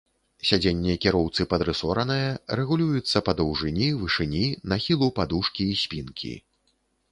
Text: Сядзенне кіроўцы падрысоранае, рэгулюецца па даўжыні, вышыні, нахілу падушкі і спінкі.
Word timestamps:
Сядзенне 0.51 0.93
кіроўцы 1.03 1.41
падрысоранае, 1.51 2.23
рэгулюецца 2.61 3.23
па 3.29 3.37
даўжыні, 3.41 3.87
вышыні, 4.01 4.43
нахілу 4.73 5.13
падушкі 5.21 5.71
і 5.75 5.79
спінкі. 5.87 6.35